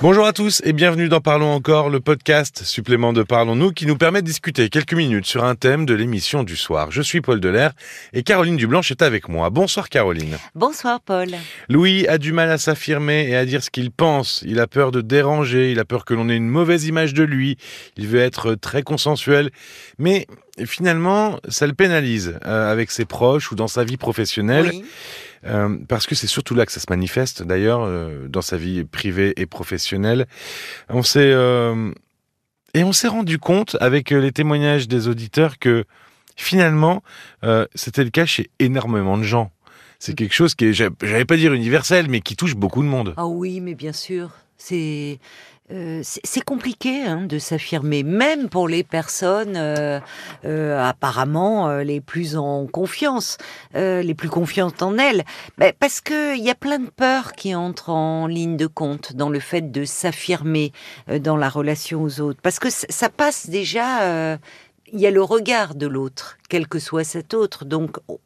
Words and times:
Bonjour 0.00 0.26
à 0.26 0.32
tous 0.32 0.62
et 0.64 0.72
bienvenue 0.72 1.08
dans 1.08 1.20
Parlons 1.20 1.50
encore, 1.50 1.90
le 1.90 1.98
podcast 1.98 2.62
supplément 2.62 3.12
de 3.12 3.24
Parlons-nous 3.24 3.72
qui 3.72 3.84
nous 3.84 3.96
permet 3.96 4.22
de 4.22 4.26
discuter 4.26 4.68
quelques 4.68 4.94
minutes 4.94 5.26
sur 5.26 5.42
un 5.42 5.56
thème 5.56 5.86
de 5.86 5.94
l'émission 5.94 6.44
du 6.44 6.54
soir. 6.54 6.92
Je 6.92 7.02
suis 7.02 7.20
Paul 7.20 7.40
Delair 7.40 7.72
et 8.12 8.22
Caroline 8.22 8.56
Dublanche 8.56 8.92
est 8.92 9.02
avec 9.02 9.28
moi. 9.28 9.50
Bonsoir 9.50 9.88
Caroline. 9.88 10.38
Bonsoir 10.54 11.00
Paul. 11.00 11.30
Louis 11.68 12.06
a 12.06 12.18
du 12.18 12.32
mal 12.32 12.48
à 12.48 12.58
s'affirmer 12.58 13.28
et 13.28 13.34
à 13.34 13.44
dire 13.44 13.60
ce 13.60 13.70
qu'il 13.70 13.90
pense. 13.90 14.44
Il 14.46 14.60
a 14.60 14.68
peur 14.68 14.92
de 14.92 15.00
déranger, 15.00 15.72
il 15.72 15.80
a 15.80 15.84
peur 15.84 16.04
que 16.04 16.14
l'on 16.14 16.28
ait 16.28 16.36
une 16.36 16.48
mauvaise 16.48 16.84
image 16.84 17.12
de 17.12 17.24
lui. 17.24 17.56
Il 17.96 18.06
veut 18.06 18.20
être 18.20 18.54
très 18.54 18.84
consensuel. 18.84 19.50
Mais 19.98 20.28
finalement, 20.64 21.40
ça 21.48 21.66
le 21.66 21.74
pénalise 21.74 22.38
euh, 22.46 22.70
avec 22.70 22.92
ses 22.92 23.04
proches 23.04 23.50
ou 23.50 23.56
dans 23.56 23.66
sa 23.66 23.82
vie 23.82 23.96
professionnelle. 23.96 24.70
Oui. 24.70 24.84
Euh, 25.44 25.76
parce 25.88 26.06
que 26.06 26.14
c'est 26.14 26.26
surtout 26.26 26.54
là 26.54 26.66
que 26.66 26.72
ça 26.72 26.80
se 26.80 26.86
manifeste, 26.90 27.42
d'ailleurs, 27.42 27.82
euh, 27.82 28.26
dans 28.28 28.42
sa 28.42 28.56
vie 28.56 28.84
privée 28.84 29.32
et 29.36 29.46
professionnelle. 29.46 30.26
On 30.88 31.02
s'est 31.02 31.30
euh, 31.32 31.92
et 32.74 32.84
on 32.84 32.92
s'est 32.92 33.08
rendu 33.08 33.38
compte 33.38 33.76
avec 33.80 34.10
les 34.10 34.32
témoignages 34.32 34.88
des 34.88 35.08
auditeurs 35.08 35.58
que 35.58 35.84
finalement, 36.36 37.02
c'était 37.74 38.04
le 38.04 38.10
cas 38.10 38.26
chez 38.26 38.50
énormément 38.58 39.18
de 39.18 39.22
gens. 39.24 39.50
C'est 39.98 40.14
quelque 40.14 40.34
chose 40.34 40.54
qui 40.54 40.66
est, 40.66 40.72
j'a- 40.72 40.90
j'allais 41.02 41.24
pas 41.24 41.36
dire 41.36 41.52
universel, 41.52 42.06
mais 42.08 42.20
qui 42.20 42.36
touche 42.36 42.54
beaucoup 42.54 42.82
de 42.82 42.88
monde. 42.88 43.14
Ah 43.16 43.26
oui, 43.26 43.60
mais 43.60 43.74
bien 43.74 43.92
sûr, 43.92 44.30
c'est 44.56 45.18
euh, 45.70 46.00
c'est 46.02 46.44
compliqué 46.44 47.04
hein, 47.04 47.26
de 47.26 47.38
s'affirmer, 47.38 48.02
même 48.02 48.48
pour 48.48 48.68
les 48.68 48.82
personnes 48.84 49.54
euh, 49.56 50.00
euh, 50.44 50.82
apparemment 50.82 51.68
les 51.78 52.00
plus 52.00 52.36
en 52.36 52.66
confiance, 52.66 53.36
les 53.74 54.14
plus 54.14 54.28
confiantes 54.28 54.82
en 54.82 54.96
elles, 54.98 55.24
Ben, 55.58 55.72
parce 55.78 56.00
que 56.00 56.36
il 56.36 56.42
y 56.42 56.50
a 56.50 56.54
plein 56.54 56.78
de 56.78 56.88
peurs 56.90 57.32
qui 57.32 57.54
entrent 57.54 57.90
en 57.90 58.26
ligne 58.26 58.56
de 58.56 58.66
compte 58.66 59.14
dans 59.14 59.28
le 59.28 59.40
fait 59.40 59.70
de 59.72 59.84
s'affirmer 59.84 60.72
dans 61.20 61.36
la 61.36 61.48
relation 61.48 62.02
aux 62.02 62.20
autres, 62.20 62.40
parce 62.42 62.58
que 62.58 62.68
ça 62.70 63.08
passe 63.08 63.48
déjà. 63.50 64.38
il 64.92 65.00
y 65.00 65.06
a 65.06 65.10
le 65.10 65.22
regard 65.22 65.74
de 65.74 65.86
l'autre, 65.86 66.38
quel 66.48 66.66
que 66.66 66.78
soit 66.78 67.04
cet 67.04 67.34
autre, 67.34 67.64
donc 67.66 67.98
on- 68.08 68.18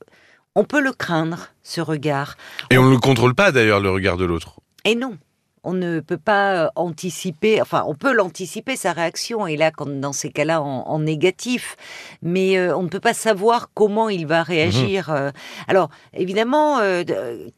on 0.55 0.65
peut 0.65 0.81
le 0.81 0.93
craindre, 0.93 1.49
ce 1.65 1.81
regard. 1.81 2.37
Et 2.71 2.79
on 2.79 2.85
ne 2.85 2.91
le 2.91 2.99
contrôle 2.99 3.35
pas 3.35 3.51
d'ailleurs, 3.51 3.81
le 3.81 3.91
regard 3.91 4.17
de 4.17 4.25
l'autre. 4.25 4.61
Et 4.85 4.95
non, 4.95 5.17
on 5.65 5.73
ne 5.75 6.01
peut 6.01 6.19
pas 6.19 6.65
euh, 6.65 6.69
anticiper, 6.77 7.61
enfin 7.61 7.85
on 7.87 7.95
peut 7.95 8.13
l'anticiper 8.13 8.77
sa 8.77 8.93
réaction, 8.93 9.47
et 9.47 9.57
là 9.57 9.71
quand, 9.71 9.89
dans 9.89 10.13
ces 10.13 10.31
cas-là 10.31 10.61
en, 10.63 10.83
en 10.89 10.99
négatif, 10.99 11.77
mais 12.23 12.59
euh, 12.59 12.77
on 12.77 12.83
ne 12.83 12.89
peut 12.89 13.01
pas 13.01 13.15
savoir 13.15 13.71
comment 13.75 14.09
il 14.09 14.27
va 14.27 14.43
réagir. 14.43 15.11
euh. 15.11 15.31
Alors 15.69 15.89
évidemment, 16.15 16.79
euh, 16.79 17.05
de- 17.05 17.53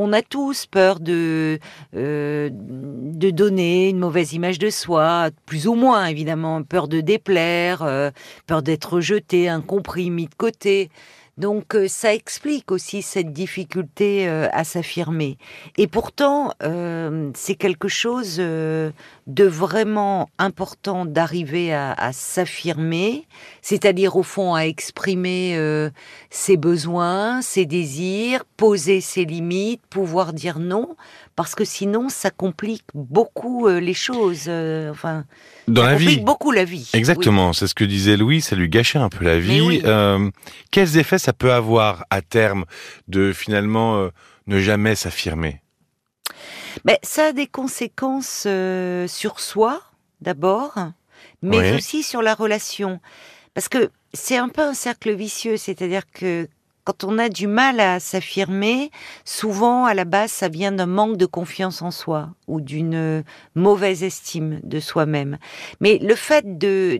on 0.00 0.12
a 0.12 0.22
tous 0.22 0.66
peur 0.66 1.00
de, 1.00 1.58
euh, 1.96 2.50
de 2.52 3.30
donner 3.30 3.88
une 3.88 3.98
mauvaise 3.98 4.32
image 4.32 4.60
de 4.60 4.70
soi, 4.70 5.30
plus 5.44 5.66
ou 5.66 5.74
moins 5.74 6.06
évidemment, 6.06 6.62
peur 6.62 6.86
de 6.86 7.00
déplaire, 7.00 8.12
peur 8.46 8.62
d'être 8.62 8.92
rejeté, 8.92 9.48
incompris, 9.48 10.10
mis 10.10 10.26
de 10.26 10.34
côté. 10.36 10.90
Donc 11.38 11.76
euh, 11.76 11.86
ça 11.86 12.12
explique 12.12 12.72
aussi 12.72 13.00
cette 13.00 13.32
difficulté 13.32 14.28
euh, 14.28 14.48
à 14.52 14.64
s'affirmer. 14.64 15.38
Et 15.76 15.86
pourtant, 15.86 16.52
euh, 16.64 17.30
c'est 17.34 17.54
quelque 17.54 17.86
chose 17.86 18.38
euh, 18.40 18.90
de 19.28 19.44
vraiment 19.44 20.28
important 20.38 21.06
d'arriver 21.06 21.72
à, 21.72 21.92
à 21.92 22.12
s'affirmer, 22.12 23.26
c'est-à-dire 23.62 24.16
au 24.16 24.24
fond 24.24 24.54
à 24.54 24.62
exprimer 24.62 25.56
euh, 25.56 25.90
ses 26.28 26.56
besoins, 26.56 27.40
ses 27.40 27.66
désirs, 27.66 28.44
poser 28.56 29.00
ses 29.00 29.24
limites, 29.24 29.82
pouvoir 29.88 30.32
dire 30.32 30.58
non, 30.58 30.96
parce 31.38 31.54
que 31.54 31.64
sinon 31.64 32.08
ça 32.08 32.32
complique 32.32 32.82
beaucoup 32.94 33.68
euh, 33.68 33.78
les 33.78 33.94
choses. 33.94 34.46
euh, 34.48 34.90
enfin, 34.90 35.24
Dans 35.68 35.82
ça 35.82 35.90
la 35.92 35.92
complique 35.96 36.18
vie. 36.18 36.24
beaucoup 36.24 36.50
la 36.50 36.64
vie. 36.64 36.90
Exactement, 36.94 37.52
c'est 37.52 37.68
ce 37.68 37.76
que 37.76 37.84
disait 37.84 38.16
Louis, 38.16 38.40
ça 38.40 38.56
lui 38.56 38.68
gâchait 38.68 38.98
un 38.98 39.08
peu 39.08 39.24
la 39.24 39.38
vie. 39.38 39.60
oui. 39.60 39.80
Euh, 39.84 40.30
quels 40.72 40.98
effets 40.98 41.20
ça 41.20 41.32
peut 41.32 41.52
avoir 41.52 42.04
à 42.10 42.22
terme 42.22 42.64
de 43.06 43.32
finalement 43.32 43.98
euh, 43.98 44.08
ne 44.48 44.58
jamais 44.58 44.96
s'affirmer? 44.96 45.62
Mais 46.84 46.98
ça 47.04 47.26
a 47.26 47.32
des 47.32 47.46
conséquences 47.46 48.42
euh, 48.48 49.06
sur 49.06 49.38
soi, 49.38 49.80
d'abord, 50.20 50.74
mais 51.42 51.76
aussi 51.76 52.02
sur 52.02 52.20
la 52.20 52.34
relation. 52.34 52.98
Parce 53.54 53.68
que 53.68 53.90
c'est 54.12 54.36
un 54.36 54.48
peu 54.48 54.62
un 54.62 54.74
cercle 54.74 55.14
vicieux, 55.14 55.56
c'est-à-dire 55.56 56.02
que 56.12 56.48
quand 56.88 57.04
on 57.04 57.18
a 57.18 57.28
du 57.28 57.46
mal 57.46 57.80
à 57.80 58.00
s'affirmer, 58.00 58.90
souvent 59.26 59.84
à 59.84 59.92
la 59.92 60.06
base 60.06 60.32
ça 60.32 60.48
vient 60.48 60.72
d'un 60.72 60.86
manque 60.86 61.18
de 61.18 61.26
confiance 61.26 61.82
en 61.82 61.90
soi 61.90 62.30
ou 62.46 62.62
d'une 62.62 63.24
mauvaise 63.54 64.02
estime 64.02 64.58
de 64.62 64.80
soi-même. 64.80 65.36
Mais 65.80 65.98
le 65.98 66.14
fait 66.14 66.58
de, 66.58 66.98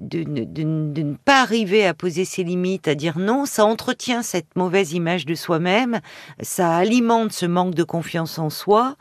ne- 0.00 1.14
pas 1.24 1.40
arriver 1.40 1.86
à 1.86 1.94
poser 1.94 2.24
ses 2.24 2.42
limites, 2.42 2.88
à 2.88 2.96
dire 2.96 3.20
non, 3.20 3.46
ça 3.46 3.64
entretient 3.64 4.24
cette 4.24 4.56
mauvaise 4.56 4.92
image 4.92 5.24
de 5.24 5.36
soi-même, 5.36 6.00
ça 6.40 6.74
alimente 6.76 7.30
ce 7.32 7.46
manque 7.46 7.76
de 7.76 7.84
confiance 7.84 8.40
en 8.40 8.50
soi. 8.50 8.96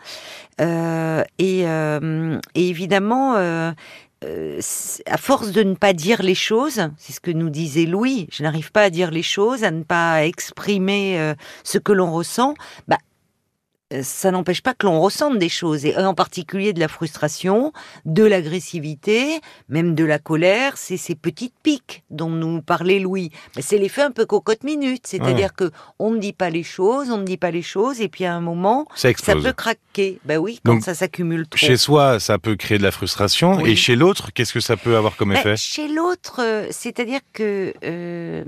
Euh, 0.62 1.24
et, 1.40 1.68
euh, 1.68 2.38
et 2.54 2.70
évidemment, 2.70 3.38
euh, 3.38 3.72
euh, 4.25 4.59
à 5.06 5.18
force 5.18 5.52
de 5.52 5.63
ne 5.63 5.75
pas 5.75 5.94
dire 5.94 6.22
les 6.22 6.35
choses, 6.35 6.90
c'est 6.97 7.13
ce 7.13 7.22
que 7.22 7.31
nous 7.31 7.50
disait 7.50 7.85
Louis, 7.85 8.28
je 8.31 8.44
n'arrive 8.44 8.72
pas 8.72 8.84
à 8.84 8.90
dire 8.90 9.12
les 9.12 9.24
choses, 9.24 9.63
à 9.63 9.72
ne 9.72 9.84
pas 9.84 10.25
exprimer 10.25 11.19
euh, 11.19 11.34
ce 11.63 11.78
que 11.78 11.94
l'on 11.94 12.12
ressent, 12.12 12.53
bah, 12.88 12.97
ça 14.02 14.30
n'empêche 14.32 14.62
pas 14.62 14.74
que 14.74 14.86
l'on 14.86 15.00
ressente 15.02 15.38
des 15.40 15.50
choses, 15.50 15.86
et 15.86 15.98
en 15.98 16.14
particulier 16.14 16.74
de 16.74 16.80
la 16.80 16.88
frustration, 16.88 17.74
de 18.06 18.24
l'agressivité, 18.24 19.40
même 19.68 19.96
de 19.96 20.04
la 20.04 20.20
colère, 20.20 20.78
c'est 20.78 20.98
ces 20.98 21.16
petites 21.16 21.56
piques 21.64 22.04
dont 22.12 22.30
nous 22.30 22.62
parlait 22.62 23.00
Louis. 23.00 23.32
Mais 23.56 23.62
c'est 23.62 23.78
l'effet 23.78 24.04
un 24.04 24.12
peu 24.12 24.26
cocotte 24.26 24.64
minute, 24.64 25.08
c'est-à-dire 25.08 25.54
que 25.54 25.72
on 25.98 26.12
ne 26.12 26.20
dit 26.20 26.34
pas 26.34 26.50
les 26.50 26.64
choses, 26.64 27.10
on 27.10 27.18
ne 27.18 27.24
dit 27.24 27.38
pas 27.38 27.52
les 27.52 27.62
choses, 27.64 28.00
et 28.02 28.10
puis 28.10 28.26
à 28.26 28.34
un 28.36 28.42
moment, 28.42 28.88
Ça 28.96 29.12
peut 29.36 29.54
craquer. 29.54 30.20
Ben 30.24 30.38
oui, 30.38 30.60
quand 30.64 30.74
Donc, 30.74 30.84
ça 30.84 30.94
s'accumule 30.94 31.48
trop. 31.48 31.58
Chez 31.58 31.78
soi, 31.78 32.20
ça 32.20 32.38
peut 32.38 32.56
créer 32.56 32.78
de 32.78 32.84
la 32.84 32.92
frustration, 32.92 33.58
Oui. 33.58 33.72
et 33.72 33.76
chez 33.76 33.96
l'autre, 33.96 34.32
qu'est-ce 34.34 34.54
que 34.54 34.60
ça 34.60 34.78
peut 34.78 34.96
avoir 34.98 35.16
comme 35.16 35.30
Ben, 35.34 35.40
effet? 35.40 35.58
chez 35.58 35.88
l'autre, 35.88 36.42
euh, 36.44 36.68
c'est-à-dire 36.70 37.22
que, 37.34 37.74
euh, 37.84 38.44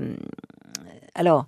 alors, 1.15 1.45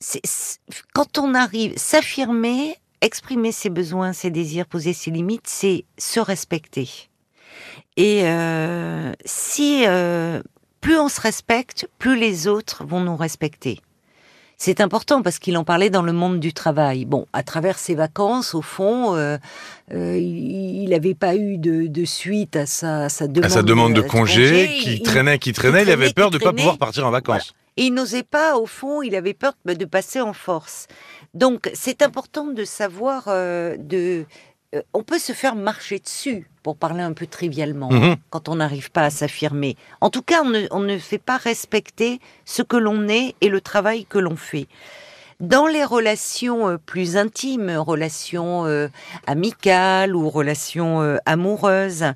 c'est- 0.00 0.58
quand 0.94 1.18
on 1.18 1.34
arrive, 1.34 1.76
s'affirmer, 1.76 2.76
exprimer 3.00 3.52
ses 3.52 3.70
besoins, 3.70 4.12
ses 4.12 4.30
désirs, 4.30 4.66
poser 4.66 4.92
ses 4.92 5.10
limites, 5.10 5.46
c'est 5.46 5.84
se 5.98 6.20
respecter. 6.20 6.88
Et 7.96 8.22
euh, 8.24 9.12
si 9.24 9.84
euh, 9.86 10.42
plus 10.80 10.98
on 10.98 11.08
se 11.08 11.20
respecte, 11.20 11.88
plus 11.98 12.16
les 12.18 12.46
autres 12.46 12.84
vont 12.84 13.00
nous 13.00 13.16
respecter. 13.16 13.80
C'est 14.58 14.80
important 14.80 15.22
parce 15.22 15.38
qu'il 15.38 15.56
en 15.58 15.64
parlait 15.64 15.90
dans 15.90 16.02
le 16.02 16.12
monde 16.12 16.40
du 16.40 16.54
travail. 16.54 17.04
Bon, 17.04 17.26
à 17.34 17.42
travers 17.42 17.78
ses 17.78 17.94
vacances, 17.94 18.54
au 18.54 18.62
fond, 18.62 19.14
euh, 19.14 19.36
euh, 19.92 20.16
il 20.16 20.88
n'avait 20.88 21.14
pas 21.14 21.36
eu 21.36 21.58
de, 21.58 21.86
de 21.88 22.04
suite 22.06 22.56
à 22.56 22.64
sa, 22.64 23.04
à 23.04 23.08
sa 23.10 23.26
demande, 23.28 23.44
à 23.44 23.54
sa 23.54 23.62
demande 23.62 23.92
de 23.92 24.00
congé, 24.00 24.78
qui 24.80 24.94
il- 24.94 25.02
traînait, 25.02 25.38
qui 25.38 25.52
traînait, 25.52 25.82
il, 25.82 25.84
traînait, 25.84 26.04
avait 26.04 26.12
peur 26.12 26.30
de 26.30 26.38
ne 26.38 26.42
pas 26.42 26.54
pouvoir 26.54 26.78
partir 26.78 27.06
en 27.06 27.10
vacances. 27.10 27.52
Et 27.76 27.84
il 27.84 27.94
n'osait 27.94 28.22
pas, 28.22 28.56
au 28.56 28.64
fond, 28.64 29.02
il 29.02 29.14
avait 29.14 29.34
peur 29.34 29.52
de, 29.66 29.84
passer 29.84 30.22
en 30.22 30.32
force. 30.32 30.86
Donc, 31.34 31.70
c'est 31.74 32.00
important 32.00 32.46
de 32.46 32.64
savoir, 32.64 33.24
euh, 33.28 33.76
de, 33.78 34.24
on 34.94 35.02
peut 35.02 35.18
se 35.18 35.32
faire 35.32 35.54
marcher 35.54 35.98
dessus, 35.98 36.48
pour 36.66 36.76
parler 36.76 37.02
un 37.04 37.12
peu 37.12 37.28
trivialement, 37.28 37.88
Mhm. 37.92 38.16
quand 38.28 38.48
on 38.48 38.56
n'arrive 38.56 38.90
pas 38.90 39.02
à 39.04 39.10
s'affirmer. 39.10 39.76
En 40.00 40.10
tout 40.10 40.22
cas, 40.22 40.42
on 40.42 40.50
ne, 40.50 40.66
on 40.72 40.80
ne 40.80 40.98
fait 40.98 41.18
pas 41.30 41.36
respecter 41.36 42.18
ce 42.44 42.62
que 42.62 42.76
l'on 42.76 43.06
est 43.06 43.36
et 43.40 43.48
le 43.48 43.60
travail 43.60 44.04
que 44.04 44.18
l'on 44.18 44.34
fait. 44.34 44.66
Dans 45.38 45.68
les 45.68 45.84
relations 45.84 46.68
euh, 46.68 46.76
plus 46.76 47.16
intimes, 47.16 47.70
relations 47.70 48.66
euh, 48.66 48.88
amicales 49.28 50.16
ou 50.16 50.28
relations 50.28 51.02
euh, 51.02 51.18
amoureuses, 51.24 52.06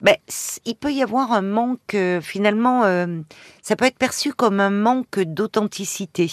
ben, 0.00 0.16
il 0.64 0.76
peut 0.76 0.94
y 0.94 1.02
avoir 1.02 1.32
un 1.32 1.42
manque, 1.42 1.92
euh, 1.94 2.22
finalement, 2.22 2.84
ça 3.62 3.76
peut 3.76 3.84
être 3.84 3.98
perçu 3.98 4.32
comme 4.32 4.58
un 4.60 4.70
manque 4.70 5.18
d'authenticité. 5.20 6.30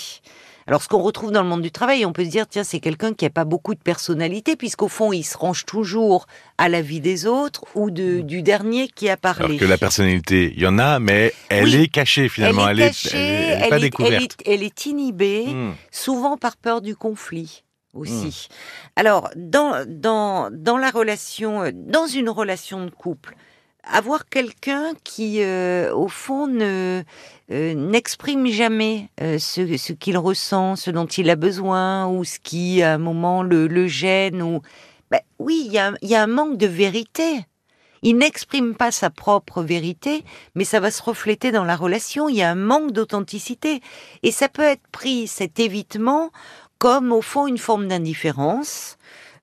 Alors, 0.68 0.84
ce 0.84 0.90
qu'on 0.90 1.02
retrouve 1.02 1.32
dans 1.32 1.42
le 1.44 1.48
monde 1.48 1.62
du 1.62 1.72
travail, 1.72 2.06
on 2.06 2.12
peut 2.12 2.26
se 2.26 2.30
dire, 2.30 2.46
tiens, 2.48 2.66
c'est 2.66 2.82
quelqu'un 2.82 3.14
qui 3.14 3.24
n'a 3.24 3.30
pas 3.30 3.46
beaucoup 3.46 3.74
de 3.74 3.80
personnalité, 3.80 4.58
puisqu'au 4.58 4.90
fond, 4.90 5.14
il 5.14 5.24
se 5.24 5.38
range 5.38 5.66
toujours 5.66 6.28
à 6.58 6.68
la 6.68 6.82
vie 6.82 7.00
des 7.00 7.26
autres 7.26 7.64
ou 7.74 7.90
de, 7.90 8.20
du 8.20 8.42
dernier 8.42 8.90
qui 8.90 9.10
a 9.10 9.16
parlé. 9.16 9.46
Alors 9.46 9.58
que 9.60 9.66
la 9.66 9.78
personnalité, 9.78 10.54
il 10.56 10.62
y 10.62 10.68
en 10.68 10.78
a, 10.78 11.00
mais 11.00 11.34
elle 11.48 11.64
Oui. 11.64 11.76
est 11.76 11.88
cachée 11.88 12.28
finalement. 12.28 12.68
elle 12.68 12.82
est 12.82 12.88
cachée, 12.88 13.18
elle 13.18 13.24
est, 13.24 13.48
elle 13.54 13.64
est 13.66 13.70
pas 13.70 13.78
est- 13.78 13.80
découverte. 13.80 14.36
elle 14.46 14.64
est- 14.64 14.86
inhibée, 14.86 15.46
Hmm. 15.48 15.72
souvent 15.92 16.36
par 16.38 16.58
peur 16.58 16.82
du 16.82 16.96
conflit 16.98 17.64
aussi. 17.94 18.48
Alors, 18.96 19.30
dans, 19.36 19.86
dans, 19.88 20.50
dans 20.52 20.78
la 20.78 20.92
relation, 20.92 21.62
euh, 21.64 21.72
dans 21.74 22.08
une 22.08 22.30
relation 22.30 22.84
de 22.86 22.90
couple, 22.92 23.36
avoir 23.92 24.28
quelqu'un 24.28 24.94
qui, 25.04 25.42
euh, 25.42 25.94
au 25.94 26.08
fond, 26.08 26.48
ne 26.48 27.04
euh, 27.52 27.74
n'exprime 27.74 28.48
jamais 28.48 29.10
euh, 29.22 29.40
ce, 29.40 29.78
ce 29.78 29.94
qu'il 29.94 30.18
ressent, 30.18 30.76
ce 30.76 30.92
dont 30.92 31.06
il 31.06 31.30
a 31.30 31.36
besoin, 31.36 32.08
ou 32.08 32.24
ce 32.24 32.40
qui, 32.40 32.82
à 32.82 32.94
un 32.94 32.98
moment, 32.98 33.44
le, 33.44 33.68
le 33.68 33.88
gêne, 33.88 34.42
ou 34.42 34.62
Ben 35.12 35.22
oui, 35.40 35.64
il 35.66 35.72
y 35.72 35.80
a, 35.80 35.94
il 36.02 36.10
y 36.10 36.16
a 36.16 36.24
un 36.24 36.28
manque 36.28 36.58
de 36.58 36.68
vérité. 36.68 37.46
Il 38.04 38.18
n'exprime 38.18 38.76
pas 38.76 38.92
sa 38.92 39.10
propre 39.10 39.64
vérité, 39.64 40.24
mais 40.56 40.66
ça 40.66 40.80
va 40.80 40.92
se 40.92 41.02
refléter 41.02 41.52
dans 41.52 41.64
la 41.64 41.76
relation. 41.76 42.30
Il 42.30 42.36
y 42.36 42.44
a 42.44 42.52
un 42.52 42.56
manque 42.56 42.92
d'authenticité. 42.92 43.82
Et 44.22 44.32
ça 44.32 44.50
peut 44.50 44.62
être 44.62 44.88
pris, 44.92 45.28
cet 45.28 45.60
évitement, 45.60 46.32
comme 46.78 47.12
au 47.12 47.22
fond 47.22 47.48
une 47.48 47.58
forme 47.58 47.88
d'indifférence, 47.88 48.97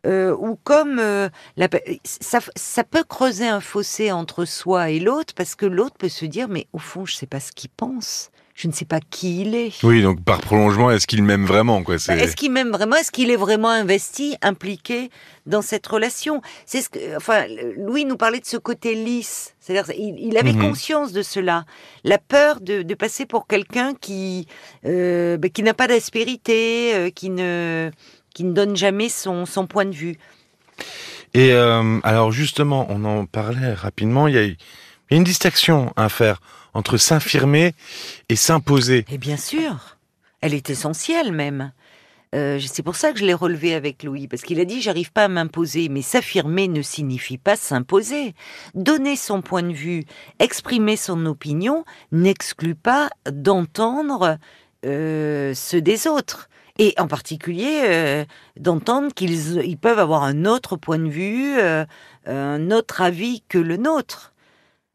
euh, 0.05 0.35
ou 0.37 0.57
comme 0.63 0.99
euh, 0.99 1.29
la, 1.57 1.69
ça, 2.05 2.41
ça 2.57 2.85
peut 2.85 3.05
creuser 3.05 3.49
un 3.49 3.61
fossé 3.61 4.13
entre 4.13 4.45
soi 4.45 4.91
et 4.91 5.01
l'autre, 5.01 5.35
parce 5.35 5.55
que 5.55 5.67
l'autre 5.67 5.97
peut 5.99 6.09
se 6.09 6.25
dire, 6.25 6.49
mais 6.49 6.67
au 6.73 6.79
fond, 6.79 7.05
je 7.05 7.15
sais 7.15 7.27
pas 7.27 7.41
ce 7.41 7.53
qu'il 7.53 7.71
pense 7.71 8.31
je 8.55 8.69
ne 8.69 8.73
sais 8.73 8.85
pas 8.85 9.01
qui 9.01 9.41
il 9.41 9.55
est. 9.55 9.83
Oui, 9.83 10.03
donc 10.03 10.23
par 10.23 10.41
prolongement, 10.41 10.91
est-ce 10.91 11.09
qu'il 11.09 11.25
m'aime 11.25 11.45
vraiment 11.45 11.83
quoi? 11.83 11.97
Bah, 12.07 12.17
Est-ce 12.17 12.37
qu'il 12.37 12.53
m'aime 12.53 12.71
vraiment? 12.71 12.95
Est-ce 12.95 13.11
qu'il 13.11 13.31
est 13.31 13.37
vraiment 13.37 13.69
investi, 13.69 14.37
impliqué 14.43 15.11
dans 15.47 15.61
cette 15.61 15.85
relation? 15.87 16.41
C'est 16.65 16.81
ce 16.81 16.89
que, 16.89 17.17
enfin, 17.17 17.47
Louis 17.77 18.05
nous 18.05 18.17
parlait 18.17 18.39
de 18.39 18.47
ce 18.47 18.57
côté 18.57 18.95
lisse. 18.95 19.55
C'est-à-dire, 19.59 19.93
il, 19.99 20.37
avait 20.39 20.53
mhm. 20.53 20.69
conscience 20.69 21.13
de 21.13 21.23
cela, 21.23 21.65
la 22.05 22.19
peur 22.19 22.61
de, 22.61 22.95
passer 22.95 23.27
pour 23.27 23.49
quelqu'un 23.49 23.93
qui 24.01 24.47
euh, 24.87 25.37
bah, 25.37 25.49
qui 25.49 25.65
n'a 25.65 25.75
pas 25.75 25.89
d'aspérité, 25.89 26.95
euh, 26.95 27.11
qui 27.11 27.31
ne 27.31 27.91
qui 28.35 28.45
ne 28.45 28.53
donne 28.53 28.77
jamais 28.77 29.09
son 29.09 29.47
son 29.47 29.67
point 29.67 29.87
de 29.87 29.95
vue. 29.95 30.19
Et 31.33 31.53
euh, 31.53 31.99
alors 32.05 32.31
justement, 32.31 32.87
on 32.91 33.05
en 33.05 33.27
parlait 33.27 33.75
rapidement. 33.75 34.29
Il 34.29 34.35
y 34.35 34.39
a, 34.39 34.55
une 35.11 35.25
distinction 35.25 35.93
à 35.97 36.09
faire 36.09 36.41
entre 36.75 36.97
s'infirmer 36.97 37.75
et 38.29 38.37
s'imposer. 38.37 39.05
Et 39.11 39.19
bien 39.19 39.37
sûr, 39.37 39.97
elle 40.41 40.55
est 40.55 40.71
essentielle 40.71 41.33
même. 41.33 41.73
Euh, 42.35 42.59
c'est 42.61 42.83
pour 42.83 42.97
ça 42.97 43.13
que 43.13 43.21
je 43.21 43.25
l'ai 43.25 43.35
relevé 43.35 43.75
avec 43.75 44.03
Louis, 44.03 44.27
parce 44.27 44.43
qu'il 44.43 44.59
a 44.59 44.65
dit 44.65 44.83
j'arrive 44.83 45.13
pas 45.13 45.25
à 45.25 45.29
m'imposer, 45.29 45.89
mais 45.89 46.03
s'affirmer 46.03 46.67
ne 46.67 46.83
signifie 46.83 47.39
pas 47.39 47.55
s'imposer. 47.55 48.35
Donner 48.75 49.15
son 49.15 49.41
point 49.41 49.63
de 49.63 49.73
vue, 49.73 50.05
exprimer 50.41 50.97
son 50.97 51.27
opinion, 51.27 51.85
n'exclut 52.11 52.75
pas 52.75 53.11
d'entendre 53.31 54.39
euh, 54.85 55.55
ceux 55.55 55.81
des 55.81 56.09
autres. 56.09 56.49
Et 56.79 56.95
en 56.99 57.07
particulier 57.07 57.83
euh, 57.85 58.25
d'entendre 58.59 59.13
qu'ils 59.15 59.63
ils 59.65 59.79
peuvent 59.79 59.99
avoir 59.99 60.25
un 60.25 60.45
autre 60.45 60.77
point 60.77 60.99
de 60.99 61.09
vue, 61.09 61.57
un 62.27 62.71
autre 62.71 63.01
avis 63.01 63.43
que 63.49 63.59
le 63.59 63.77
nôtre. 63.77 64.33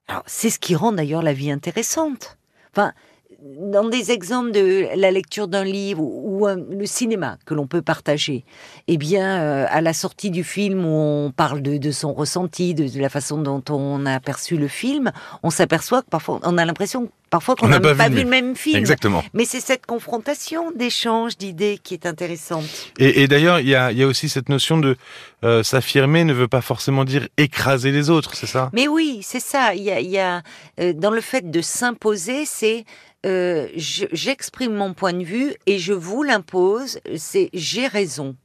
Alors, 0.08 0.24
c'est 0.26 0.50
ce 0.50 0.60
qui 0.60 0.76
rend 0.76 0.92
d'ailleurs 0.92 1.22
la 1.22 1.34
vie 1.34 1.52
intéressante. 1.52 2.38
Enfin, 2.72 2.94
dans 3.42 3.88
des 3.88 4.12
exemples 4.12 4.52
de 4.52 4.88
la 4.96 5.12
lecture 5.12 5.48
d'un 5.48 5.64
livre 5.64 6.02
ou, 6.02 6.48
le 6.48 6.86
cinéma 6.86 7.38
que 7.46 7.54
l'on 7.54 7.68
peut 7.68 7.82
partager, 7.82 8.44
eh 8.88 8.98
bien, 8.98 9.42
euh, 9.42 9.66
à 9.70 9.82
la 9.82 9.94
sortie 9.94 10.32
du 10.32 10.44
film 10.44 10.86
où 10.86 10.90
on 10.90 11.32
parle 11.32 11.62
de, 11.62 11.92
son 11.92 12.14
ressenti, 12.14 12.74
de, 12.74 13.00
la 13.00 13.10
façon 13.10 13.42
dont 13.42 13.64
on 13.70 14.06
a 14.06 14.20
perçu 14.20 14.58
le 14.58 14.68
film, 14.68 15.12
on 15.44 15.50
s'aperçoit 15.50 16.02
que 16.02 16.10
parfois, 16.10 16.40
on 16.44 16.58
a 16.58 16.66
l'impression 16.66 17.10
parfois 17.30 17.56
qu'on 17.56 17.68
n'a 17.68 17.80
pas, 17.80 18.10
vu, 18.10 18.24
le 18.24 18.26
même 18.26 18.56
film. 18.56 18.78
Exactement. 18.78 19.24
Mais 19.34 19.46
c'est 19.46 19.60
cette 19.60 19.86
confrontation 19.86 20.72
d'échange 20.72 21.38
d'idées 21.38 21.80
qui 21.82 21.94
est 21.94 22.06
intéressante. 22.06 22.66
Et, 22.98 23.28
d'ailleurs, 23.28 23.60
il 23.60 23.68
y 23.68 23.76
a, 23.76 24.08
aussi 24.08 24.30
cette 24.30 24.50
notion 24.50 24.78
de 24.78 24.96
euh, 25.44 25.62
s'affirmer 25.64 26.24
ne 26.24 26.34
veut 26.34 26.48
pas 26.48 26.62
forcément 26.62 27.06
dire 27.06 27.28
écraser 27.38 27.92
les 27.92 28.10
autres, 28.10 28.36
c'est 28.36 28.48
ça? 28.48 28.70
Mais 28.74 28.88
oui, 28.88 29.20
c'est 29.22 29.40
ça. 29.40 29.76
Il 29.76 29.84
y 29.84 30.20
a, 30.20 30.42
euh, 30.80 30.94
dans 30.94 31.12
le 31.12 31.22
fait 31.22 31.50
de 31.50 31.62
s'imposer, 31.62 32.46
c'est 32.46 32.86
euh, 33.26 33.68
j'exprime 33.76 34.74
mon 34.74 34.94
point 34.94 35.14
de 35.14 35.24
vue 35.24 35.54
et 35.66 35.78
je 35.78 35.94
vous 35.94 36.24
l'impose, 36.24 37.00
c'est 37.18 37.50
j'ai 37.54 37.88
raison. 37.88 38.36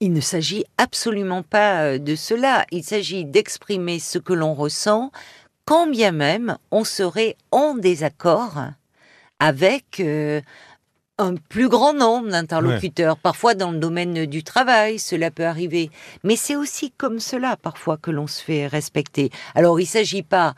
Il 0.00 0.12
ne 0.12 0.20
s'agit 0.20 0.64
absolument 0.76 1.44
pas 1.44 1.82
euh, 1.82 1.98
de 1.98 2.16
cela, 2.16 2.66
il 2.72 2.82
s'agit 2.82 3.24
d'exprimer 3.24 4.00
ce 4.00 4.18
que 4.18 4.32
l'on 4.32 4.54
ressent, 4.54 5.12
quand 5.64 5.86
bien 5.86 6.10
même 6.10 6.58
on 6.72 6.82
serait 6.82 7.36
en 7.52 7.76
désaccord 7.76 8.58
avec 9.38 10.00
euh, 10.00 10.40
un 11.18 11.36
plus 11.36 11.68
grand 11.68 11.94
nombre 11.94 12.30
d'interlocuteurs. 12.30 13.16
Parfois 13.18 13.54
dans 13.54 13.70
le 13.70 13.78
domaine 13.78 14.26
du 14.26 14.42
travail, 14.42 14.98
cela 14.98 15.30
peut 15.30 15.46
arriver. 15.46 15.90
Mais 16.24 16.34
c'est 16.34 16.56
aussi 16.56 16.90
comme 16.90 17.20
cela 17.20 17.56
parfois 17.56 17.96
que 17.96 18.10
l'on 18.10 18.26
se 18.26 18.42
fait 18.42 18.66
respecter. 18.66 19.30
Alors 19.54 19.78
il 19.78 19.84
ne 19.84 19.88
s'agit 19.88 20.24
pas 20.24 20.54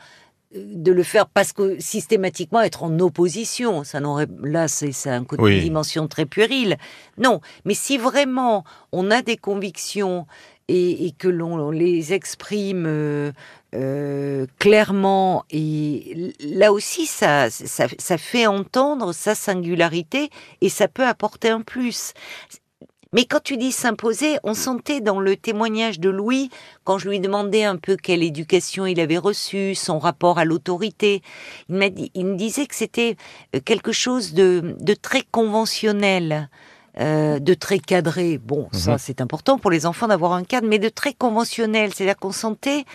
de 0.55 0.91
le 0.91 1.03
faire 1.03 1.27
parce 1.27 1.53
que 1.53 1.79
systématiquement 1.79 2.61
être 2.61 2.83
en 2.83 2.99
opposition, 2.99 3.83
ça 3.83 3.99
n'aurait 3.99 4.27
là 4.41 4.67
c'est 4.67 5.09
un 5.09 5.23
côté 5.23 5.55
une 5.55 5.61
dimension 5.61 6.07
très 6.07 6.25
puérile. 6.25 6.77
Non, 7.17 7.41
mais 7.65 7.73
si 7.73 7.97
vraiment 7.97 8.63
on 8.91 9.11
a 9.11 9.21
des 9.21 9.37
convictions 9.37 10.25
et, 10.67 11.13
que 11.19 11.27
l'on 11.27 11.69
les 11.69 12.13
exprime 12.13 12.85
euh, 12.87 13.31
euh, 13.75 14.47
clairement 14.57 15.45
et 15.51 16.33
là 16.39 16.73
aussi 16.73 17.05
ça, 17.05 17.51
ça 17.51 17.85
ça 17.99 18.17
fait 18.17 18.47
entendre 18.47 19.13
sa 19.13 19.35
singularité 19.35 20.29
et 20.61 20.69
ça 20.69 20.87
peut 20.87 21.05
apporter 21.05 21.49
un 21.49 21.61
plus. 21.61 22.13
Mais 23.15 23.23
quand 23.23 23.41
tu 23.41 23.55
dis 23.55 23.71
s'imposer, 23.71 24.39
on 24.43 24.53
sentait 24.53 24.99
dans 24.99 25.21
le 25.21 25.37
témoignage 25.37 26.01
de 26.01 26.09
Louis, 26.09 26.49
quand 26.83 26.97
je 26.97 27.07
lui 27.07 27.21
demandais 27.21 27.63
un 27.63 27.77
peu 27.77 27.95
quelle 27.95 28.21
éducation 28.21 28.85
il 28.85 28.99
avait 28.99 29.17
reçue, 29.17 29.73
son 29.73 29.99
rapport 29.99 30.37
à 30.37 30.43
l'autorité, 30.43 31.21
il, 31.69 32.09
il 32.13 32.25
me 32.25 32.35
disait 32.35 32.65
que 32.65 32.75
c'était 32.75 33.15
euh, 33.55 33.61
quelque 33.63 33.93
chose 33.93 34.33
de, 34.33 34.75
très 35.01 35.23
conventionnel. 35.31 36.49
Euh, 36.97 37.39
de 37.39 37.53
très 37.53 37.79
cadré. 37.79 38.37
Bon, 38.37 38.69
ça 38.71 38.93
mhm. 38.93 38.97
c'est 38.99 39.19
important 39.19 39.59
pour 39.59 39.69
les 39.69 39.85
enfants 39.85 40.07
d'avoir 40.07 40.31
un 40.31 40.45
cadre, 40.45 40.65
mais 40.69 40.79
de 40.79 40.87
très 40.87 41.13
conventionnel. 41.13 41.93
C'est-à-dire 41.93 42.15
qu'on 42.15 42.31
sentait 42.31 42.85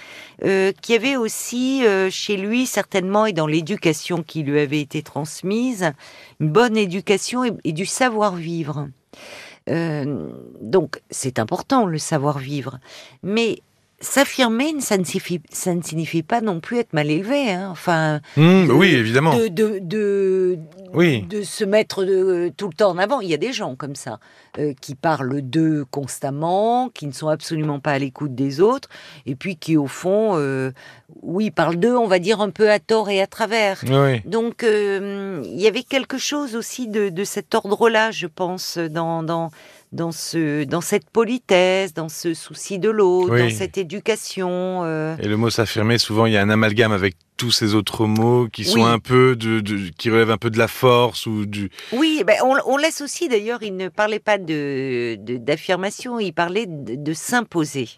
euh, 0.42 0.72
qu'il 0.80 0.94
y 0.94 0.96
avait 0.96 1.16
aussi 1.16 1.82
chez 2.10 2.38
lui 2.38 2.64
certainement 2.64 3.26
et 3.26 3.34
dans 3.34 3.46
l'éducation 3.46 4.22
qui 4.22 4.42
lui 4.42 4.58
avait 4.58 4.80
été 4.80 5.02
transmise 5.02 5.92
une 6.40 6.48
bonne 6.48 6.78
éducation 6.78 7.44
et 7.62 7.72
du 7.72 7.84
savoir-vivre. 7.84 8.88
Euh, 9.68 10.30
donc, 10.60 11.02
c'est 11.10 11.38
important 11.38 11.86
le 11.86 11.98
savoir-vivre. 11.98 12.78
Mais 13.22 13.60
s'affirmer, 14.00 14.80
ça 14.80 14.96
ne 14.96 15.04
signifie, 15.04 15.40
ça 15.50 15.74
ne 15.74 15.82
signifie 15.82 16.22
pas 16.22 16.40
non 16.40 16.60
plus 16.60 16.78
être 16.78 16.94
mal 16.94 17.10
élevé. 17.10 17.50
Hein. 17.50 17.68
Enfin, 17.70 18.20
mmh, 18.36 18.70
oui, 18.70 18.88
évidemment. 18.94 19.36
De, 19.36 19.48
de, 19.48 19.78
de, 19.80 20.58
oui. 20.94 21.22
de 21.22 21.42
se 21.42 21.64
mettre 21.64 22.04
de, 22.04 22.50
tout 22.56 22.68
le 22.68 22.74
temps 22.74 22.90
en 22.90 22.98
avant. 22.98 23.20
Il 23.20 23.28
y 23.28 23.34
a 23.34 23.38
des 23.38 23.52
gens 23.52 23.76
comme 23.76 23.94
ça 23.94 24.18
euh, 24.58 24.72
qui 24.80 24.94
parlent 24.94 25.42
d'eux 25.42 25.84
constamment, 25.90 26.88
qui 26.88 27.06
ne 27.06 27.12
sont 27.12 27.28
absolument 27.28 27.78
pas 27.78 27.92
à 27.92 27.98
l'écoute 27.98 28.34
des 28.34 28.60
autres, 28.60 28.88
et 29.26 29.34
puis 29.34 29.56
qui 29.56 29.76
au 29.76 29.86
fond, 29.86 30.32
euh, 30.34 30.72
oui, 31.22 31.50
parlent 31.50 31.76
d'eux, 31.76 31.96
on 31.96 32.06
va 32.06 32.18
dire 32.18 32.40
un 32.40 32.50
peu 32.50 32.70
à 32.70 32.78
tort 32.78 33.10
et 33.10 33.20
à 33.20 33.26
travers. 33.26 33.82
Oui. 33.86 34.22
Donc, 34.24 34.64
euh, 34.64 35.42
il 35.44 35.60
y 35.60 35.66
avait 35.66 35.82
quelque 35.82 36.16
chose 36.16 36.56
aussi 36.56 36.88
de, 36.88 37.10
de 37.10 37.24
cet 37.24 37.54
ordre-là, 37.54 38.10
je 38.10 38.26
pense, 38.26 38.78
dans, 38.78 39.22
dans 39.22 39.50
dans 39.92 40.12
ce, 40.12 40.64
dans 40.64 40.80
cette 40.80 41.10
politesse, 41.10 41.94
dans 41.94 42.08
ce 42.08 42.32
souci 42.32 42.78
de 42.78 42.90
l'autre, 42.90 43.36
dans 43.36 43.50
cette 43.50 43.76
éducation. 43.76 44.84
Euh. 44.84 45.16
Et 45.18 45.26
le 45.26 45.36
mot 45.36 45.50
s'affirmer, 45.50 45.98
souvent 45.98 46.26
il 46.26 46.32
y 46.32 46.36
a 46.36 46.42
un 46.42 46.50
amalgame 46.50 46.92
avec 46.92 47.16
tous 47.36 47.50
ces 47.50 47.74
autres 47.74 48.06
mots 48.06 48.48
qui 48.52 48.64
sont 48.64 48.84
un 48.84 48.98
peu 48.98 49.34
de, 49.34 49.60
qui 49.96 50.10
relèvent 50.10 50.30
un 50.30 50.36
peu 50.36 50.50
de 50.50 50.58
la 50.58 50.68
force 50.68 51.26
ou 51.26 51.46
du. 51.46 51.70
Oui, 51.92 52.22
ben 52.26 52.36
on, 52.44 52.54
on 52.66 52.76
laisse 52.76 53.00
aussi 53.00 53.28
d'ailleurs. 53.28 53.62
Il 53.62 53.76
ne 53.76 53.88
parlait 53.88 54.20
pas 54.20 54.38
de 54.38 55.16
d'affirmation, 55.18 56.20
il 56.20 56.32
parlait 56.32 56.66
de, 56.68 57.12
s'imposer. 57.12 57.88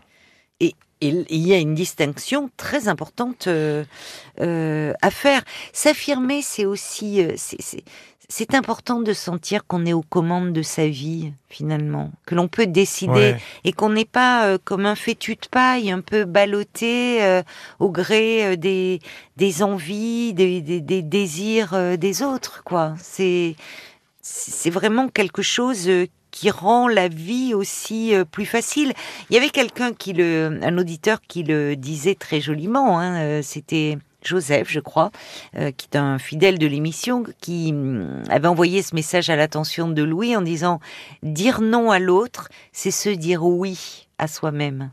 Et, 0.60 0.74
il 1.08 1.46
y 1.46 1.52
a 1.52 1.58
une 1.58 1.74
distinction 1.74 2.50
très 2.56 2.88
importante 2.88 3.46
euh, 3.46 3.84
euh, 4.40 4.92
à 5.02 5.10
faire. 5.10 5.42
S'affirmer, 5.72 6.42
c'est 6.42 6.64
aussi, 6.64 7.26
c'est 8.34 8.54
important 8.54 9.02
de 9.02 9.12
sentir 9.12 9.66
qu'on 9.66 9.84
est 9.84 9.92
aux 9.92 10.02
commandes 10.02 10.54
de 10.54 10.62
sa 10.62 10.88
vie, 10.88 11.34
finalement, 11.50 12.10
que 12.24 12.34
l'on 12.34 12.48
peut 12.48 12.66
décider 12.66 13.36
et 13.64 13.72
qu'on 13.72 13.90
n'est 13.90 14.06
pas 14.06 14.46
euh, 14.46 14.58
comme 14.64 14.86
un 14.86 14.94
fétu 14.94 15.34
de 15.34 15.46
paille, 15.50 15.90
un 15.90 16.00
peu 16.00 16.24
ballotté 16.24 17.22
euh, 17.22 17.42
au 17.78 17.90
gré 17.90 18.46
euh, 18.46 18.56
des, 18.56 19.00
des 19.36 19.62
envies, 19.62 20.32
des, 20.32 20.62
des, 20.62 21.02
désirs 21.02 21.98
des 21.98 22.22
autres, 22.22 22.62
quoi. 22.64 22.94
C'est 22.98 23.54
c'est 24.22 24.70
vraiment 24.70 25.08
quelque 25.08 25.42
chose 25.42 25.90
qui 26.32 26.50
rend 26.50 26.88
la 26.88 27.06
vie 27.06 27.54
aussi 27.54 28.14
plus 28.32 28.46
facile. 28.46 28.92
Il 29.30 29.34
y 29.34 29.38
avait 29.38 29.50
quelqu'un 29.50 29.92
qui 29.92 30.12
le, 30.12 30.58
un 30.62 30.76
auditeur 30.78 31.20
qui 31.20 31.44
le 31.44 31.76
disait 31.76 32.16
très 32.16 32.40
joliment. 32.40 32.98
Hein, 32.98 33.42
C'était 33.42 33.98
Joseph, 34.24 34.70
je 34.70 34.80
crois, 34.80 35.10
euh, 35.56 35.70
qui 35.72 35.88
est 35.92 35.96
un 35.96 36.18
fidèle 36.18 36.58
de 36.58 36.66
l'émission, 36.66 37.24
qui 37.40 37.72
mm, 37.72 38.24
avait 38.28 38.48
envoyé 38.48 38.82
ce 38.82 38.94
message 38.94 39.30
à 39.30 39.36
l'attention 39.36 39.88
de 39.88 40.02
Louis 40.02 40.36
en 40.36 40.42
disant 40.42 40.80
dire 41.22 41.60
non 41.60 41.90
à 41.90 41.98
l'autre, 41.98 42.48
c'est 42.72 42.90
se 42.90 43.08
dire 43.08 43.44
oui 43.44 44.08
à 44.18 44.28
soi-même. 44.28 44.90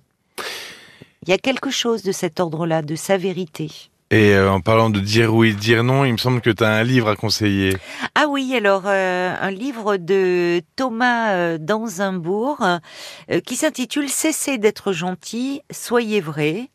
Il 1.23 1.29
y 1.29 1.33
a 1.33 1.37
quelque 1.37 1.69
chose 1.69 2.03
de 2.03 2.11
cet 2.11 2.39
ordre-là, 2.39 2.81
de 2.81 2.95
sa 2.95 3.17
vérité. 3.17 3.69
Et 4.11 4.33
euh, 4.33 4.51
en 4.51 4.59
parlant 4.59 4.89
de 4.89 4.99
dire 4.99 5.35
oui, 5.35 5.53
dire 5.53 5.83
non, 5.83 6.03
il 6.03 6.13
me 6.13 6.17
semble 6.17 6.41
que 6.41 6.49
tu 6.49 6.63
as 6.63 6.71
un 6.71 6.83
livre 6.83 7.09
à 7.09 7.15
conseiller. 7.15 7.77
Ah 8.15 8.25
oui, 8.27 8.55
alors 8.55 8.83
euh, 8.85 9.35
un 9.39 9.51
livre 9.51 9.97
de 9.97 10.63
Thomas 10.75 11.33
euh, 11.33 11.57
Danzimbourg 11.59 12.65
euh, 13.29 13.39
qui 13.41 13.55
s'intitule 13.55 14.09
Cessez 14.09 14.57
d'être 14.57 14.93
gentil, 14.93 15.61
soyez 15.69 16.21
vrai, 16.21 16.69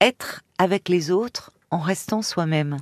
être 0.00 0.40
avec 0.56 0.88
les 0.88 1.10
autres 1.10 1.52
en 1.70 1.80
restant 1.80 2.22
soi-même. 2.22 2.78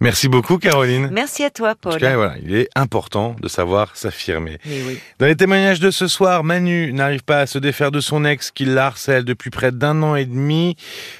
Merci 0.00 0.28
beaucoup, 0.28 0.58
Caroline. 0.58 1.08
Merci 1.12 1.42
à 1.42 1.50
toi, 1.50 1.70
En 1.70 1.74
Paul. 1.74 1.92
tout 1.94 1.98
cas, 1.98 2.14
voilà, 2.14 2.36
il 2.40 2.54
est 2.54 2.68
important 2.76 3.34
de 3.42 3.48
savoir 3.48 3.96
s'affirmer. 3.96 4.58
Oui. 4.64 5.00
Dans 5.18 5.26
les 5.26 5.34
témoignages 5.34 5.80
de 5.80 5.90
ce 5.90 6.06
soir, 6.06 6.44
Manu 6.44 6.92
n'arrive 6.92 7.24
pas 7.24 7.40
à 7.40 7.46
se 7.46 7.58
défaire 7.58 7.90
de 7.90 7.98
son 7.98 8.24
ex 8.24 8.52
qui 8.52 8.64
la 8.64 8.86
harcèle 8.86 9.24
depuis 9.24 9.50
près 9.50 9.72
d'un 9.72 10.00
an 10.04 10.14
et 10.14 10.24
demi. 10.24 10.76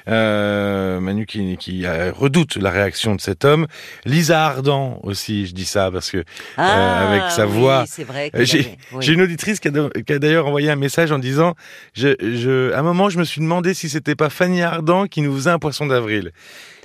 Euh, 0.09 1.01
Manu 1.01 1.27
qui, 1.27 1.57
qui 1.57 1.87
euh, 1.87 2.13
redoute 2.15 2.55
la 2.57 2.71
réaction 2.71 3.17
de 3.17 3.21
cet 3.21 3.45
homme. 3.45 3.67
Lisa 4.05 4.45
Ardan 4.47 5.01
aussi, 5.03 5.47
je 5.47 5.55
dis 5.55 5.65
ça 5.65 5.91
parce 5.91 6.13
que 6.13 6.23
Ah, 6.57 7.09
avec 7.09 7.33
sa 7.33 7.47
oui, 7.49 7.53
voix. 7.59 7.85
c'est 7.89 8.05
vrai. 8.05 8.31
Euh, 8.37 8.45
j'ai- 8.45 8.79
oui. 8.93 9.07
une 9.09 9.23
auditrice 9.23 9.59
qui 9.59 9.69
a, 9.69 10.19
d'ailleurs 10.21 10.47
envoyé 10.47 10.71
un 10.71 10.77
message 10.77 11.11
en 11.11 11.19
disant, 11.19 11.57
je, 11.95 12.15
je, 12.21 12.73
à 12.73 12.79
un 12.79 12.83
moment, 12.83 13.09
je 13.11 13.19
me 13.19 13.25
suis 13.25 13.41
demandé 13.41 13.75
si 13.75 13.89
c'était 13.89 14.15
pas 14.15 14.31
Fanny 14.31 14.63
Ardant 14.63 15.07
qui 15.09 15.21
nous 15.21 15.35
faisait 15.35 15.51
un 15.51 15.59
poisson 15.59 15.87
d'avril. 15.87 16.31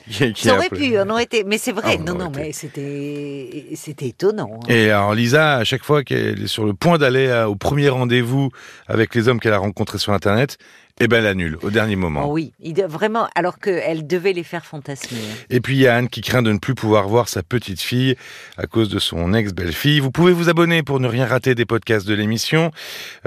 Qui- 0.10 0.34
qui 0.34 0.44
Ça 0.44 0.54
a 0.54 0.58
aurait 0.58 0.66
appelé. 0.68 0.90
pu, 0.92 1.00
on 1.00 1.10
aurait 1.10 1.24
été, 1.24 1.44
mais 1.44 1.58
c'est 1.58 1.72
vrai. 1.72 1.96
Ah, 1.98 2.02
on 2.02 2.04
non, 2.04 2.16
non, 2.16 2.30
été. 2.30 2.40
mais 2.40 2.52
c'était, 2.52 3.66
c'était 3.76 4.08
étonnant. 4.08 4.50
hein. 4.56 4.68
Et 4.70 4.90
alors 4.92 5.14
Lisa, 5.16 5.56
à 5.58 5.64
chaque 5.64 5.84
fois 5.84 6.04
qu'elle 6.04 6.44
est 6.44 6.48
sur 6.48 6.66
le 6.66 6.74
point 6.74 6.98
d'aller 6.98 7.30
à- 7.30 7.50
au 7.50 7.56
premier 7.56 7.90
rendez-vous 7.90 8.50
avec 8.88 9.16
les 9.16 9.28
hommes 9.28 9.40
qu'elle 9.40 9.54
a 9.54 9.58
rencontrés 9.60 9.98
sur 10.00 10.12
Internet, 10.14 10.58
eh 11.00 11.08
ben 11.08 11.18
elle 11.18 11.28
annule 11.28 11.58
au 11.64 11.72
dernier 11.72 11.96
moment. 11.96 12.26
Oh 12.26 12.34
oui, 12.34 12.54
vraiment, 12.88 13.28
alors 13.36 13.60
qu'elle 13.60 14.06
devait 14.06 14.34
les 14.34 14.44
faire 14.44 14.66
fantasmer. 14.66 15.18
Et 15.50 15.60
puis 15.60 15.76
il 15.76 15.82
y 15.82 15.88
a 15.88 15.96
Anne 15.96 16.08
qui 16.08 16.22
craint 16.22 16.44
de 16.44 16.52
ne 16.52 16.60
plus 16.60 16.76
pouvoir 16.76 17.08
voir 17.08 17.30
sa 17.30 17.42
petite 17.42 17.82
fille 17.82 18.16
à 18.58 18.68
cause 18.68 18.90
de 18.90 19.00
son 19.00 19.34
ex-belle-fille. 19.34 20.00
Vous 20.00 20.12
pouvez 20.12 20.34
vous 20.34 20.50
abonner 20.50 20.84
pour 20.84 21.00
ne 21.00 21.08
rien 21.08 21.26
rater 21.26 21.56
des 21.56 21.66
podcasts 21.66 22.08
de 22.08 22.14
l'émission. 22.14 22.72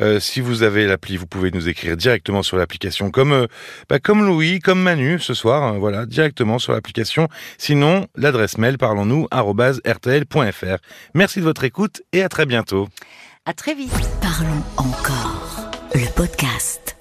Euh, 0.00 0.20
si 0.20 0.40
vous 0.40 0.62
avez 0.62 0.86
l'appli, 0.86 1.16
vous 1.16 1.26
pouvez 1.26 1.50
nous 1.50 1.68
écrire 1.68 1.96
directement 1.96 2.42
sur 2.42 2.56
l'application, 2.56 3.10
comme 3.10 3.32
euh, 3.32 3.46
bah, 3.88 3.98
comme 3.98 4.24
Louis, 4.24 4.60
comme 4.60 4.80
Manu 4.80 5.18
ce 5.18 5.34
soir. 5.34 5.62
hein, 5.64 5.78
voilà, 5.78 6.06
directement 6.06 6.58
sur 6.58 6.72
l'application. 6.72 7.28
Sinon, 7.58 8.06
l'adresse 8.14 8.58
mail 8.58 8.78
parlons-nous 8.78 9.26
rtl.fr. 9.32 10.76
Merci 11.14 11.40
de 11.40 11.44
votre 11.44 11.64
écoute 11.64 12.02
et 12.12 12.22
à 12.22 12.28
très 12.28 12.46
bientôt. 12.46 12.88
À 13.44 13.54
très 13.54 13.74
vite. 13.74 13.92
Parlons 14.20 14.62
encore. 14.76 15.70
Le 15.94 16.06
podcast. 16.14 16.95